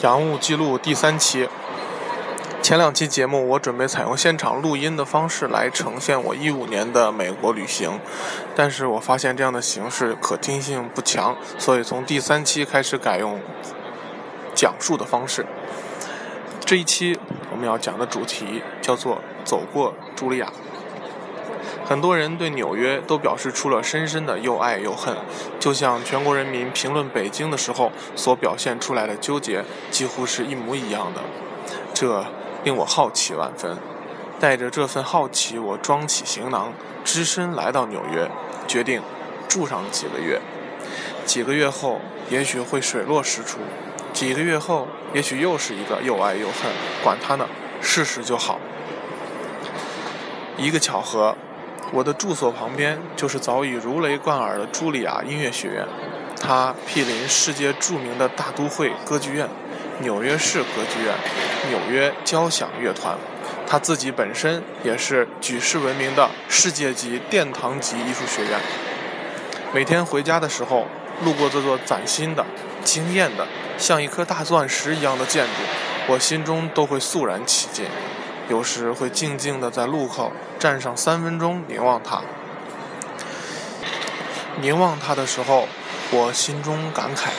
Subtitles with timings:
[0.00, 1.48] 洋务记录第三期。
[2.62, 7.98] 前两期节目我准备采用现场录音的方式来呈现我一五年的美国旅行，
[8.54, 13.40] 但是我发现这样的形式可听性不强，所以从第三期开始改用
[14.54, 15.44] 讲述的方式。
[16.64, 17.18] 这一期
[17.50, 20.46] 我们要讲的主题叫做“走过茱莉亚”。
[21.92, 25.14] 很多人对纽约都表示出了深深的又爱又恨，
[25.60, 31.20] 就像全国人民评论北京的时候所表现出来的纠结，几乎是一模一样的。
[31.92, 32.24] 这
[32.64, 33.76] 令我好奇万分。
[34.40, 36.72] 带着这份好奇，我装起行囊，
[37.04, 38.26] 只身来到纽约，
[38.66, 39.02] 决定
[39.46, 40.40] 住上几个月。
[41.26, 42.00] 几个月后，
[42.30, 43.58] 也许会水落石出；
[44.14, 46.72] 几个月后，也许又是一个又爱又恨。
[47.04, 47.46] 管他呢，
[47.82, 48.58] 试试就好。
[50.56, 51.36] 一个巧合。
[51.92, 55.86] 我的住所旁边就是早已如雷贯耳的茱莉亚音乐学院，
[56.40, 59.46] 它毗邻世界著名的大都会歌剧院——
[60.00, 61.14] 纽约市歌剧院、
[61.68, 63.14] 纽约交响乐团。
[63.66, 68.58] 它自己本身也是举世闻名的世界级殿堂级艺术学院。
[69.74, 70.86] 每天回家的时候，
[71.22, 72.42] 路过这座崭新的、
[72.82, 73.46] 惊艳的、
[73.76, 77.84] 像一颗大钻石一样的建筑，我心中都会肃然起敬。
[78.48, 82.22] 有时会静静地在路口站上三分钟凝望它。
[84.60, 85.66] 凝望它的时候，
[86.10, 87.30] 我心中感慨：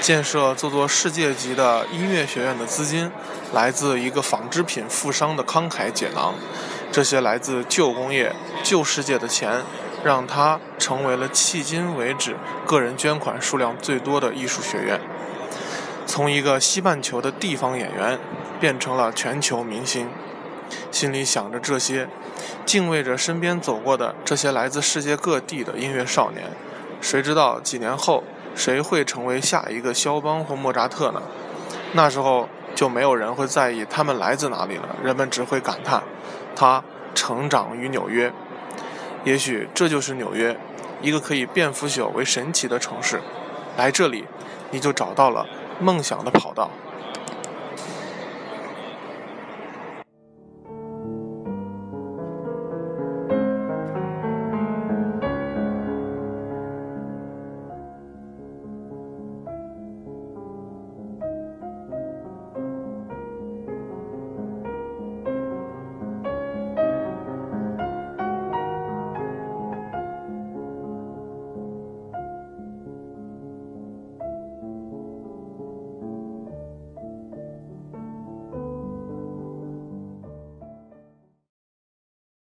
[0.00, 3.10] 建设这座世界级的音乐学院的资金，
[3.52, 6.34] 来自一个纺织品富商的慷慨解囊。
[6.90, 9.62] 这些来自旧工业、旧世界的钱，
[10.04, 15.00] 让它成为了迄今为止个人捐款数量最多的艺术学院。
[16.06, 18.18] 从一个西半球的地方演员，
[18.60, 20.08] 变成了全球明星。
[20.90, 22.08] 心里想着这些，
[22.66, 26.44] 敬畏着身边走过的这些来自世界各地的音乐少年。
[27.00, 31.22] 谁知道几年后谁会成为下一个肖邦或莫扎特呢？
[31.92, 36.02] 那时候就没有人会在意他们来自哪里了，人们只会感叹
[36.54, 38.32] 他成长于纽约。
[39.24, 40.58] 也许这就是纽约，
[41.00, 43.20] 一个可以变腐朽为神奇的城市。
[43.76, 44.26] 来这里，
[44.70, 45.46] 你就找到了
[45.80, 46.70] 梦想的跑道。